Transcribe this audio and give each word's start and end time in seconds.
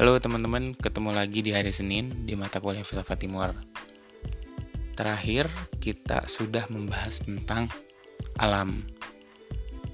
Halo 0.00 0.16
teman-teman, 0.16 0.72
ketemu 0.72 1.12
lagi 1.12 1.44
di 1.44 1.52
hari 1.52 1.76
Senin 1.76 2.24
di 2.24 2.32
mata 2.32 2.56
kuliah 2.56 2.80
Filsafat 2.80 3.20
Timur. 3.20 3.52
Terakhir, 4.96 5.44
kita 5.76 6.24
sudah 6.24 6.64
membahas 6.72 7.20
tentang 7.20 7.68
alam. 8.40 8.80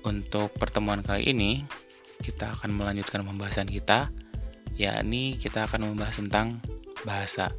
Untuk 0.06 0.54
pertemuan 0.62 1.02
kali 1.02 1.34
ini, 1.34 1.66
kita 2.22 2.54
akan 2.54 2.78
melanjutkan 2.78 3.26
pembahasan 3.26 3.66
kita, 3.66 4.14
yakni 4.78 5.34
kita 5.42 5.66
akan 5.66 5.90
membahas 5.90 6.22
tentang 6.22 6.62
bahasa. 7.02 7.50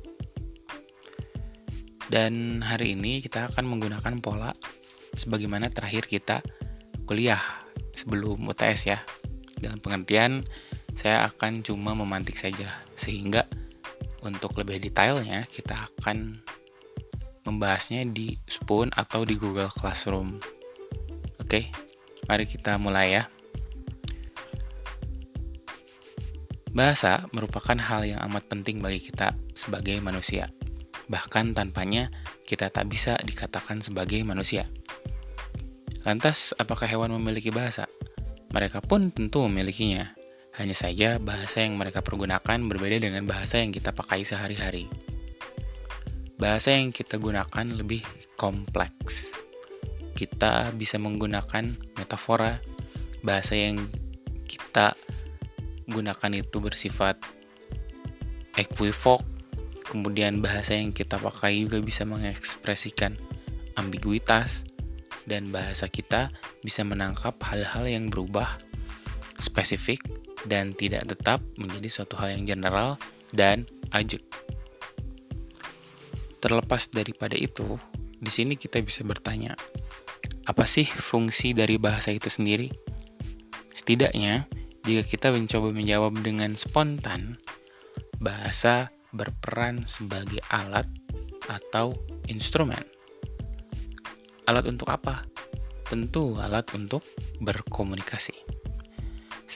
Dan 2.08 2.64
hari 2.64 2.96
ini 2.96 3.20
kita 3.20 3.52
akan 3.52 3.68
menggunakan 3.68 4.24
pola 4.24 4.56
sebagaimana 5.20 5.68
terakhir 5.68 6.08
kita 6.08 6.40
kuliah 7.04 7.44
sebelum 7.92 8.40
UTS 8.48 8.88
ya. 8.88 9.04
Dalam 9.60 9.84
pengertian, 9.84 10.48
saya 10.98 11.30
akan 11.30 11.62
cuma 11.62 11.94
memantik 11.94 12.34
saja 12.34 12.82
sehingga 12.98 13.46
untuk 14.26 14.58
lebih 14.58 14.82
detailnya 14.82 15.46
kita 15.46 15.78
akan 15.78 16.42
membahasnya 17.46 18.02
di 18.10 18.42
Spoon 18.50 18.90
atau 18.98 19.22
di 19.22 19.38
Google 19.38 19.70
Classroom. 19.70 20.42
Oke, 21.38 21.70
mari 22.26 22.50
kita 22.50 22.82
mulai 22.82 23.22
ya. 23.22 23.24
Bahasa 26.74 27.30
merupakan 27.30 27.78
hal 27.78 28.10
yang 28.10 28.20
amat 28.28 28.50
penting 28.50 28.82
bagi 28.82 28.98
kita 28.98 29.38
sebagai 29.54 30.02
manusia. 30.02 30.50
Bahkan 31.08 31.54
tanpanya 31.54 32.10
kita 32.50 32.74
tak 32.74 32.90
bisa 32.90 33.16
dikatakan 33.22 33.86
sebagai 33.86 34.20
manusia. 34.26 34.66
Lantas, 36.04 36.58
apakah 36.58 36.90
hewan 36.90 37.14
memiliki 37.16 37.54
bahasa? 37.54 37.86
Mereka 38.52 38.82
pun 38.82 39.14
tentu 39.14 39.46
memilikinya. 39.46 40.17
Hanya 40.58 40.74
saja 40.74 41.22
bahasa 41.22 41.62
yang 41.62 41.78
mereka 41.78 42.02
pergunakan 42.02 42.58
berbeda 42.66 42.98
dengan 42.98 43.30
bahasa 43.30 43.62
yang 43.62 43.70
kita 43.70 43.94
pakai 43.94 44.26
sehari-hari. 44.26 44.90
Bahasa 46.42 46.74
yang 46.74 46.90
kita 46.90 47.22
gunakan 47.22 47.66
lebih 47.78 48.02
kompleks. 48.34 49.30
Kita 50.18 50.74
bisa 50.74 50.98
menggunakan 50.98 51.78
metafora, 51.94 52.58
bahasa 53.22 53.54
yang 53.54 53.86
kita 54.50 54.98
gunakan 55.86 56.32
itu 56.34 56.58
bersifat 56.58 57.22
equivok, 58.58 59.22
kemudian 59.86 60.42
bahasa 60.42 60.74
yang 60.74 60.90
kita 60.90 61.22
pakai 61.22 61.62
juga 61.62 61.78
bisa 61.86 62.02
mengekspresikan 62.02 63.14
ambiguitas, 63.78 64.66
dan 65.30 65.54
bahasa 65.54 65.86
kita 65.86 66.34
bisa 66.66 66.82
menangkap 66.82 67.38
hal-hal 67.46 67.86
yang 67.86 68.10
berubah 68.10 68.58
spesifik 69.38 70.02
dan 70.48 70.72
tidak 70.74 71.06
tetap 71.12 71.44
menjadi 71.60 71.92
suatu 71.92 72.16
hal 72.18 72.40
yang 72.40 72.48
general 72.48 72.96
dan 73.36 73.68
ajek. 73.92 74.24
Terlepas 76.40 76.88
daripada 76.90 77.36
itu, 77.36 77.76
di 78.18 78.32
sini 78.32 78.56
kita 78.56 78.80
bisa 78.80 79.04
bertanya, 79.04 79.60
apa 80.48 80.64
sih 80.64 80.88
fungsi 80.88 81.52
dari 81.52 81.76
bahasa 81.76 82.16
itu 82.16 82.32
sendiri? 82.32 82.72
Setidaknya, 83.76 84.48
jika 84.88 85.04
kita 85.04 85.28
mencoba 85.36 85.76
menjawab 85.76 86.24
dengan 86.24 86.56
spontan, 86.56 87.36
bahasa 88.24 88.96
berperan 89.12 89.84
sebagai 89.90 90.40
alat 90.48 90.88
atau 91.52 91.98
instrumen. 92.32 92.82
Alat 94.48 94.64
untuk 94.70 94.88
apa? 94.88 95.28
Tentu 95.88 96.40
alat 96.40 96.68
untuk 96.72 97.04
berkomunikasi. 97.44 98.37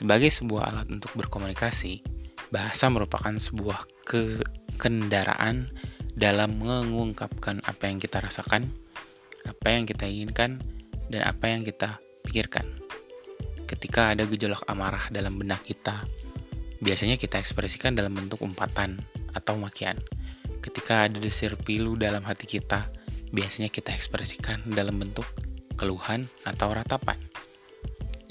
Sebagai 0.02 0.34
sebuah 0.34 0.74
alat 0.74 0.90
untuk 0.90 1.14
berkomunikasi, 1.14 2.02
bahasa 2.50 2.90
merupakan 2.90 3.38
sebuah 3.38 3.86
ke 4.02 4.42
kendaraan 4.82 5.70
dalam 6.18 6.58
mengungkapkan 6.58 7.62
apa 7.62 7.86
yang 7.86 8.02
kita 8.02 8.18
rasakan, 8.18 8.66
apa 9.46 9.68
yang 9.70 9.86
kita 9.86 10.10
inginkan, 10.10 10.58
dan 11.14 11.22
apa 11.22 11.54
yang 11.54 11.62
kita 11.62 12.02
pikirkan. 12.26 12.66
Ketika 13.70 14.18
ada 14.18 14.26
gejolak 14.26 14.66
amarah 14.66 15.06
dalam 15.14 15.38
benak 15.38 15.62
kita, 15.70 16.02
biasanya 16.82 17.22
kita 17.22 17.38
ekspresikan 17.38 17.94
dalam 17.94 18.18
bentuk 18.18 18.42
umpatan 18.42 18.98
atau 19.38 19.54
makian. 19.62 20.02
Ketika 20.66 21.06
ada 21.06 21.22
desir 21.22 21.54
pilu 21.62 21.94
dalam 21.94 22.26
hati 22.26 22.50
kita, 22.50 22.90
biasanya 23.30 23.70
kita 23.70 23.94
ekspresikan 23.94 24.66
dalam 24.66 24.98
bentuk 24.98 25.30
keluhan 25.78 26.26
atau 26.42 26.74
ratapan. 26.74 27.22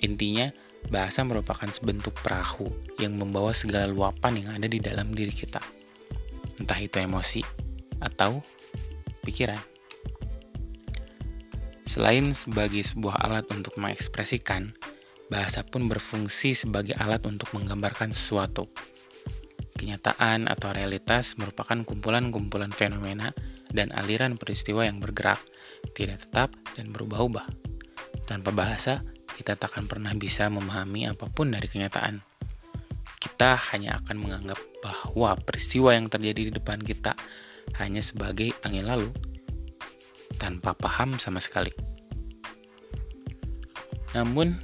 Intinya, 0.03 0.51
Bahasa 0.89 1.21
merupakan 1.27 1.69
sebentuk 1.69 2.17
perahu 2.25 2.73
yang 2.97 3.21
membawa 3.21 3.53
segala 3.53 3.85
luapan 3.91 4.41
yang 4.41 4.49
ada 4.57 4.65
di 4.65 4.81
dalam 4.81 5.13
diri 5.13 5.35
kita. 5.35 5.61
Entah 6.57 6.81
itu 6.81 6.97
emosi 6.97 7.45
atau 8.01 8.41
pikiran. 9.21 9.61
Selain 11.85 12.31
sebagai 12.33 12.87
sebuah 12.87 13.19
alat 13.27 13.51
untuk 13.51 13.75
mengekspresikan, 13.77 14.71
bahasa 15.27 15.67
pun 15.67 15.91
berfungsi 15.91 16.55
sebagai 16.55 16.95
alat 16.95 17.27
untuk 17.27 17.51
menggambarkan 17.51 18.15
sesuatu. 18.15 18.71
Kenyataan 19.75 20.47
atau 20.47 20.71
realitas 20.71 21.35
merupakan 21.41 21.83
kumpulan-kumpulan 21.83 22.71
fenomena 22.71 23.33
dan 23.73 23.91
aliran 23.97 24.37
peristiwa 24.37 24.85
yang 24.85 25.01
bergerak, 25.01 25.41
tidak 25.97 26.21
tetap, 26.21 26.53
dan 26.77 26.93
berubah-ubah. 26.93 27.49
Tanpa 28.29 28.55
bahasa, 28.55 29.03
kita 29.41 29.57
tak 29.57 29.73
akan 29.73 29.89
pernah 29.89 30.13
bisa 30.13 30.53
memahami 30.53 31.09
apa 31.09 31.25
pun 31.33 31.49
dari 31.49 31.65
kenyataan. 31.65 32.21
Kita 33.17 33.57
hanya 33.73 33.97
akan 34.05 34.21
menganggap 34.21 34.61
bahwa 34.85 35.33
peristiwa 35.41 35.97
yang 35.97 36.13
terjadi 36.13 36.53
di 36.53 36.53
depan 36.53 36.77
kita 36.77 37.17
hanya 37.81 38.05
sebagai 38.05 38.53
angin 38.61 38.85
lalu, 38.85 39.09
tanpa 40.37 40.77
paham 40.77 41.17
sama 41.17 41.41
sekali. 41.41 41.73
Namun, 44.13 44.61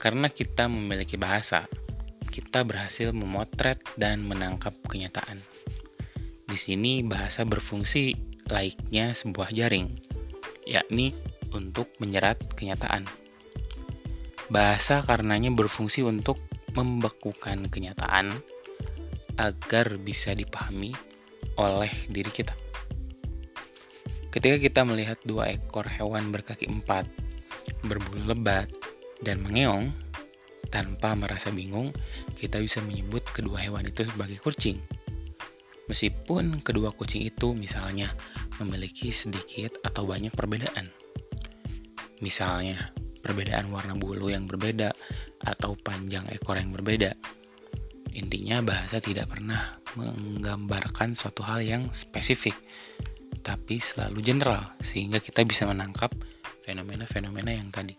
karena 0.00 0.32
kita 0.32 0.72
memiliki 0.72 1.20
bahasa, 1.20 1.68
kita 2.32 2.64
berhasil 2.64 3.12
memotret 3.12 3.84
dan 4.00 4.24
menangkap 4.24 4.72
kenyataan. 4.88 5.36
Di 6.48 6.56
sini 6.56 7.04
bahasa 7.04 7.44
berfungsi 7.44 8.16
layaknya 8.48 9.12
sebuah 9.12 9.52
jaring, 9.52 10.00
yakni 10.64 11.12
untuk 11.52 11.92
menyerat 12.00 12.40
kenyataan. 12.56 13.23
Bahasa 14.54 15.02
karenanya 15.02 15.50
berfungsi 15.50 16.06
untuk 16.06 16.38
membekukan 16.78 17.66
kenyataan 17.66 18.38
agar 19.34 19.98
bisa 19.98 20.30
dipahami 20.30 20.94
oleh 21.58 21.90
diri 22.06 22.30
kita. 22.30 22.54
Ketika 24.30 24.62
kita 24.62 24.86
melihat 24.86 25.18
dua 25.26 25.50
ekor 25.50 25.90
hewan 25.90 26.30
berkaki 26.30 26.70
empat, 26.70 27.10
berbulu 27.82 28.30
lebat, 28.30 28.70
dan 29.26 29.42
mengeong, 29.42 29.90
tanpa 30.70 31.18
merasa 31.18 31.50
bingung, 31.50 31.90
kita 32.38 32.62
bisa 32.62 32.78
menyebut 32.78 33.26
kedua 33.26 33.58
hewan 33.58 33.90
itu 33.90 34.06
sebagai 34.06 34.38
kucing. 34.38 34.78
Meskipun 35.90 36.62
kedua 36.62 36.94
kucing 36.94 37.26
itu 37.26 37.58
misalnya 37.58 38.06
memiliki 38.62 39.10
sedikit 39.10 39.82
atau 39.82 40.06
banyak 40.06 40.30
perbedaan. 40.30 40.94
Misalnya, 42.22 42.94
perbedaan 43.24 43.72
warna 43.72 43.96
bulu 43.96 44.28
yang 44.28 44.44
berbeda 44.44 44.92
atau 45.40 45.72
panjang 45.80 46.28
ekor 46.28 46.60
yang 46.60 46.76
berbeda. 46.76 47.16
Intinya 48.12 48.60
bahasa 48.60 49.00
tidak 49.00 49.32
pernah 49.32 49.80
menggambarkan 49.96 51.16
suatu 51.16 51.40
hal 51.42 51.64
yang 51.64 51.88
spesifik, 51.90 52.54
tapi 53.40 53.80
selalu 53.80 54.20
general 54.20 54.76
sehingga 54.84 55.18
kita 55.18 55.42
bisa 55.48 55.64
menangkap 55.64 56.12
fenomena-fenomena 56.62 57.56
yang 57.56 57.72
tadi. 57.72 57.96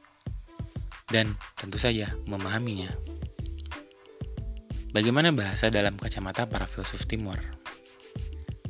Dan 1.09 1.33
tentu 1.57 1.81
saja 1.81 2.13
memahaminya. 2.29 2.93
Bagaimana 4.95 5.35
bahasa 5.35 5.67
dalam 5.67 5.99
kacamata 5.99 6.47
para 6.47 6.63
filsuf 6.69 7.03
timur? 7.03 7.35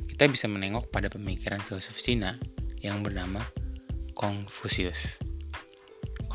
Kita 0.10 0.26
bisa 0.26 0.50
menengok 0.50 0.90
pada 0.90 1.12
pemikiran 1.12 1.62
filsuf 1.62 2.00
Cina 2.02 2.40
yang 2.82 3.04
bernama 3.06 3.44
Confucius. 4.18 5.25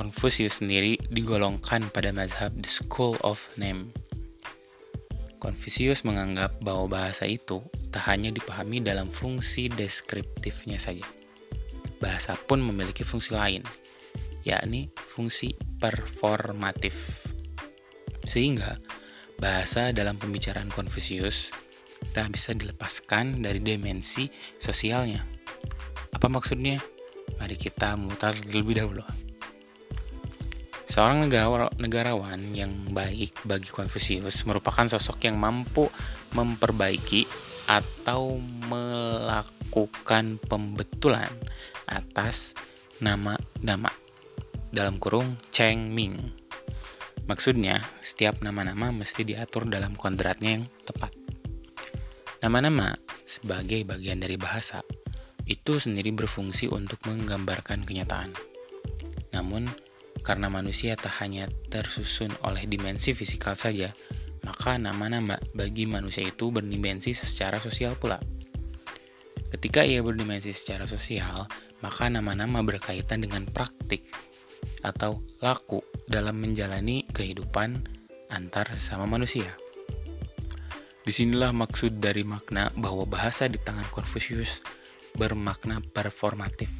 Confucius 0.01 0.65
sendiri 0.65 0.97
digolongkan 1.13 1.93
pada 1.93 2.09
mazhab 2.09 2.57
The 2.57 2.73
School 2.73 3.21
of 3.21 3.37
Name. 3.61 3.93
Confucius 5.37 6.09
menganggap 6.09 6.57
bahwa 6.65 6.89
bahasa 6.89 7.29
itu 7.29 7.61
tak 7.93 8.09
hanya 8.09 8.33
dipahami 8.33 8.81
dalam 8.81 9.13
fungsi 9.13 9.69
deskriptifnya 9.69 10.81
saja. 10.81 11.05
Bahasa 12.01 12.33
pun 12.33 12.65
memiliki 12.65 13.05
fungsi 13.05 13.37
lain, 13.37 13.61
yakni 14.41 14.89
fungsi 14.97 15.53
performatif. 15.77 17.29
Sehingga 18.25 18.81
bahasa 19.37 19.93
dalam 19.93 20.17
pembicaraan 20.17 20.73
Confucius 20.73 21.53
tak 22.17 22.33
bisa 22.33 22.57
dilepaskan 22.57 23.45
dari 23.45 23.61
dimensi 23.61 24.33
sosialnya. 24.57 25.29
Apa 26.17 26.33
maksudnya? 26.33 26.81
Mari 27.37 27.61
kita 27.61 28.01
mutar 28.01 28.33
terlebih 28.33 28.81
dahulu. 28.81 29.05
Seorang 30.91 31.31
negarawan 31.79 32.51
yang 32.51 32.91
baik 32.91 33.47
bagi 33.47 33.71
Confucius 33.71 34.43
merupakan 34.43 34.91
sosok 34.91 35.23
yang 35.23 35.39
mampu 35.39 35.87
memperbaiki 36.35 37.31
atau 37.71 38.43
melakukan 38.67 40.43
pembetulan 40.43 41.31
atas 41.87 42.59
nama-nama 42.99 43.95
dalam 44.75 44.99
kurung 44.99 45.39
Cheng 45.55 45.95
Ming. 45.95 46.35
Maksudnya, 47.31 47.87
setiap 48.03 48.43
nama-nama 48.43 48.91
mesti 48.91 49.23
diatur 49.23 49.71
dalam 49.71 49.95
kodratnya 49.95 50.59
yang 50.59 50.67
tepat. 50.83 51.15
Nama-nama 52.43 52.99
sebagai 53.23 53.87
bagian 53.87 54.19
dari 54.19 54.35
bahasa 54.35 54.83
itu 55.47 55.79
sendiri 55.79 56.11
berfungsi 56.11 56.67
untuk 56.67 56.99
menggambarkan 57.07 57.87
kenyataan. 57.87 58.35
Namun, 59.31 59.71
karena 60.21 60.53
manusia 60.53 60.97
tak 60.97 61.21
hanya 61.25 61.49
tersusun 61.73 62.33
oleh 62.45 62.69
dimensi 62.69 63.17
fisikal 63.17 63.57
saja, 63.57 63.93
maka 64.45 64.77
nama-nama 64.81 65.37
bagi 65.53 65.85
manusia 65.85 66.25
itu 66.25 66.49
berdimensi 66.49 67.13
secara 67.13 67.61
sosial 67.61 67.97
pula. 67.97 68.21
Ketika 69.51 69.83
ia 69.83 70.01
berdimensi 70.01 70.55
secara 70.55 70.87
sosial, 70.87 71.49
maka 71.83 72.07
nama-nama 72.07 72.63
berkaitan 72.63 73.25
dengan 73.25 73.49
praktik 73.49 74.07
atau 74.85 75.25
laku 75.41 75.81
dalam 76.07 76.39
menjalani 76.39 77.09
kehidupan 77.11 77.83
antar 78.31 78.71
sesama 78.77 79.09
manusia. 79.11 79.51
Di 81.01 81.11
sinilah 81.11 81.51
maksud 81.51 81.99
dari 81.99 82.23
makna 82.23 82.71
bahwa 82.77 83.09
bahasa 83.09 83.49
di 83.51 83.59
tangan 83.59 83.89
Confucius 83.91 84.63
bermakna 85.17 85.83
performatif. 85.83 86.71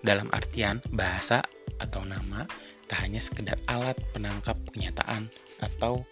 Dalam 0.00 0.32
artian, 0.32 0.80
bahasa 0.90 1.44
atau 1.80 2.04
nama 2.04 2.44
tak 2.86 3.08
hanya 3.08 3.18
sekedar 3.18 3.56
alat 3.66 3.96
penangkap 4.12 4.54
kenyataan 4.70 5.26
atau 5.64 6.04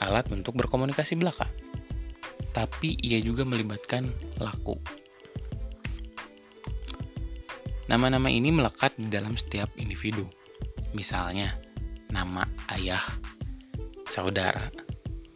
alat 0.00 0.28
untuk 0.32 0.56
berkomunikasi 0.56 1.16
belaka, 1.16 1.48
tapi 2.56 2.96
ia 3.00 3.20
juga 3.20 3.44
melibatkan 3.44 4.08
laku. 4.40 4.76
Nama-nama 7.86 8.26
ini 8.26 8.50
melekat 8.50 8.98
di 8.98 9.06
dalam 9.06 9.38
setiap 9.38 9.70
individu. 9.78 10.26
Misalnya, 10.90 11.54
nama 12.10 12.42
ayah, 12.74 13.02
saudara, 14.10 14.74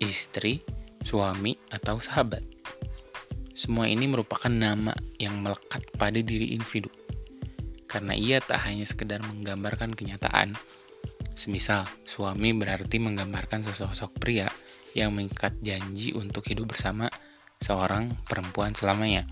istri, 0.03 0.59
suami, 1.07 1.55
atau 1.71 2.03
sahabat. 2.03 2.43
Semua 3.55 3.87
ini 3.87 4.11
merupakan 4.11 4.51
nama 4.51 4.91
yang 5.21 5.39
melekat 5.39 5.85
pada 5.95 6.19
diri 6.19 6.57
individu. 6.57 6.91
Karena 7.91 8.15
ia 8.15 8.39
tak 8.39 8.71
hanya 8.71 8.87
sekedar 8.87 9.19
menggambarkan 9.19 9.99
kenyataan. 9.99 10.55
Semisal, 11.35 11.91
suami 12.07 12.55
berarti 12.55 13.03
menggambarkan 13.03 13.67
sosok 13.67 14.15
pria 14.23 14.47
yang 14.95 15.11
mengikat 15.11 15.59
janji 15.59 16.15
untuk 16.15 16.47
hidup 16.47 16.71
bersama 16.71 17.11
seorang 17.59 18.15
perempuan 18.31 18.79
selamanya. 18.79 19.27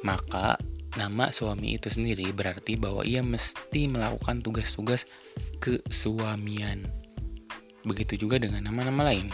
Maka, 0.00 0.56
nama 0.96 1.28
suami 1.36 1.76
itu 1.76 1.92
sendiri 1.92 2.32
berarti 2.32 2.80
bahwa 2.80 3.04
ia 3.04 3.20
mesti 3.20 3.92
melakukan 3.92 4.40
tugas-tugas 4.40 5.04
kesuamian. 5.60 6.88
Begitu 7.84 8.24
juga 8.24 8.40
dengan 8.40 8.64
nama-nama 8.64 9.12
lain. 9.12 9.28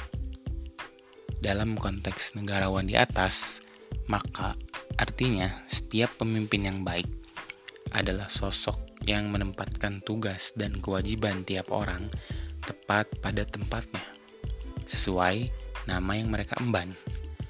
Dalam 1.38 1.78
konteks 1.78 2.34
negarawan 2.34 2.90
di 2.90 2.98
atas, 2.98 3.62
maka 4.10 4.58
artinya 4.98 5.62
setiap 5.70 6.18
pemimpin 6.18 6.66
yang 6.66 6.82
baik 6.82 7.21
adalah 7.92 8.28
sosok 8.32 9.04
yang 9.04 9.28
menempatkan 9.28 10.00
tugas 10.02 10.56
dan 10.56 10.80
kewajiban 10.80 11.44
tiap 11.44 11.68
orang 11.68 12.08
tepat 12.62 13.10
pada 13.20 13.42
tempatnya, 13.44 14.04
sesuai 14.86 15.50
nama 15.90 16.12
yang 16.14 16.30
mereka 16.30 16.56
emban. 16.62 16.94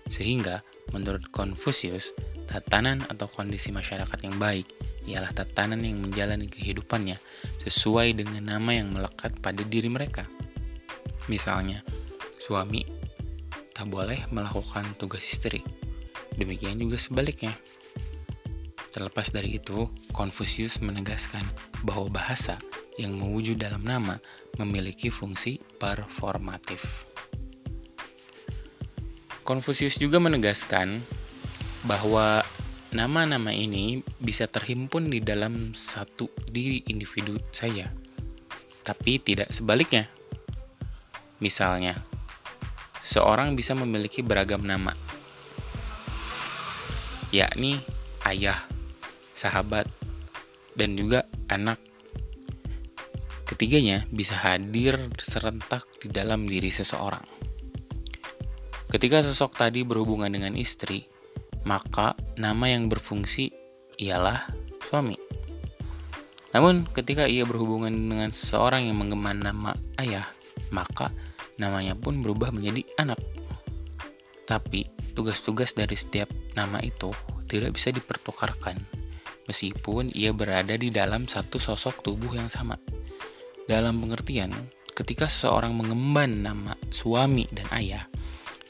Sehingga, 0.09 0.61
menurut 0.93 1.29
Confucius, 1.33 2.13
tatanan 2.49 3.05
atau 3.09 3.29
kondisi 3.29 3.73
masyarakat 3.73 4.19
yang 4.25 4.37
baik 4.37 4.69
ialah 5.09 5.33
tatanan 5.35 5.83
yang 5.83 5.99
menjalani 5.99 6.47
kehidupannya 6.47 7.17
sesuai 7.65 8.15
dengan 8.17 8.57
nama 8.57 8.71
yang 8.77 8.93
melekat 8.93 9.35
pada 9.41 9.65
diri 9.65 9.89
mereka. 9.89 10.29
Misalnya, 11.31 11.81
suami 12.43 12.83
tak 13.73 13.89
boleh 13.89 14.29
melakukan 14.31 14.85
tugas 15.01 15.25
istri. 15.25 15.65
Demikian 16.37 16.81
juga 16.81 16.97
sebaliknya. 16.97 17.53
Terlepas 18.93 19.33
dari 19.33 19.57
itu, 19.57 19.89
Confucius 20.13 20.85
menegaskan 20.85 21.49
bahwa 21.83 22.13
bahasa 22.13 22.61
yang 23.01 23.17
mewujud 23.17 23.57
dalam 23.57 23.81
nama 23.83 24.21
memiliki 24.61 25.09
fungsi 25.09 25.59
performatif. 25.81 27.09
Confucius 29.43 29.97
juga 29.97 30.21
menegaskan 30.21 31.03
bahwa 31.83 32.45
Nama-nama 32.93 33.57
ini 33.57 34.05
bisa 34.21 34.45
terhimpun 34.45 35.09
di 35.09 35.25
dalam 35.25 35.73
satu 35.73 36.29
diri 36.45 36.85
individu 36.93 37.41
saja, 37.49 37.89
tapi 38.85 39.17
tidak 39.17 39.49
sebaliknya. 39.49 40.13
Misalnya, 41.41 41.97
seorang 43.01 43.57
bisa 43.57 43.73
memiliki 43.73 44.21
beragam 44.21 44.61
nama, 44.61 44.93
yakni 47.33 47.81
ayah, 48.29 48.61
sahabat, 49.43 49.91
dan 50.79 50.95
juga 50.95 51.27
anak. 51.51 51.83
Ketiganya 53.43 54.07
bisa 54.09 54.39
hadir 54.39 55.11
serentak 55.19 55.85
di 55.99 56.09
dalam 56.09 56.47
diri 56.47 56.71
seseorang. 56.71 57.27
Ketika 58.89 59.25
sosok 59.25 59.59
tadi 59.59 59.83
berhubungan 59.83 60.31
dengan 60.31 60.55
istri, 60.55 61.05
maka 61.67 62.15
nama 62.37 62.71
yang 62.71 62.87
berfungsi 62.89 63.53
ialah 64.01 64.49
suami. 64.89 65.17
Namun, 66.53 66.85
ketika 66.85 67.25
ia 67.25 67.49
berhubungan 67.49 67.89
dengan 67.89 68.29
seseorang 68.29 68.85
yang 68.85 69.01
mengemban 69.01 69.41
nama 69.41 69.73
ayah, 69.97 70.29
maka 70.69 71.09
namanya 71.57 71.97
pun 71.97 72.21
berubah 72.21 72.53
menjadi 72.53 72.85
anak. 73.01 73.17
Tapi, 74.45 74.85
tugas-tugas 75.17 75.73
dari 75.73 75.97
setiap 75.97 76.29
nama 76.53 76.77
itu 76.85 77.09
tidak 77.49 77.81
bisa 77.81 77.89
dipertukarkan, 77.89 78.77
meskipun 79.47 80.13
ia 80.15 80.31
berada 80.31 80.75
di 80.79 80.93
dalam 80.93 81.27
satu 81.27 81.59
sosok 81.59 82.05
tubuh 82.05 82.35
yang 82.37 82.51
sama. 82.51 82.79
Dalam 83.67 84.03
pengertian, 84.03 84.53
ketika 84.93 85.31
seseorang 85.31 85.73
mengemban 85.73 86.43
nama 86.45 86.75
suami 86.91 87.47
dan 87.51 87.67
ayah, 87.73 88.05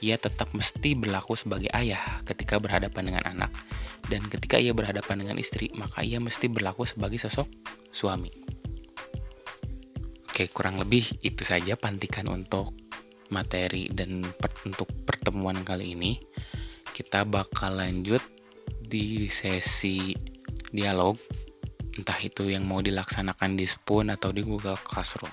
ia 0.03 0.19
tetap 0.19 0.51
mesti 0.51 0.99
berlaku 0.99 1.39
sebagai 1.39 1.71
ayah 1.73 2.21
ketika 2.27 2.59
berhadapan 2.59 3.13
dengan 3.13 3.25
anak, 3.25 3.53
dan 4.11 4.27
ketika 4.27 4.59
ia 4.59 4.75
berhadapan 4.75 5.23
dengan 5.23 5.39
istri, 5.39 5.71
maka 5.79 6.03
ia 6.03 6.19
mesti 6.19 6.51
berlaku 6.51 6.83
sebagai 6.85 7.23
sosok 7.23 7.47
suami. 7.95 8.35
Oke, 10.33 10.49
kurang 10.51 10.81
lebih 10.81 11.23
itu 11.23 11.45
saja 11.45 11.77
pantikan 11.77 12.27
untuk 12.33 12.75
materi 13.31 13.89
dan 13.93 14.25
per 14.33 14.53
untuk 14.65 14.89
pertemuan 15.05 15.61
kali 15.61 15.93
ini. 15.93 16.17
Kita 16.93 17.25
bakal 17.25 17.81
lanjut 17.81 18.21
di 18.81 19.29
sesi 19.29 20.32
dialog, 20.73 21.21
entah 22.01 22.17
itu 22.25 22.49
yang 22.49 22.65
mau 22.65 22.81
dilaksanakan 22.81 23.61
di 23.61 23.69
Spoon 23.69 24.09
atau 24.09 24.33
di 24.33 24.41
Google 24.41 24.81
Classroom. 24.81 25.31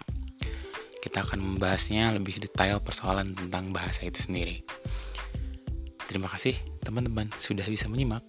Kita 1.00 1.24
akan 1.24 1.55
membahasnya 1.55 2.12
lebih 2.12 2.43
detail 2.43 2.84
persoalan 2.84 3.31
tentang 3.31 3.72
bahasa 3.72 4.03
itu 4.03 4.19
sendiri. 4.19 4.62
Terima 6.05 6.27
kasih 6.27 6.60
teman-teman 6.84 7.31
sudah 7.39 7.63
bisa 7.65 7.88
menyimak. 7.88 8.22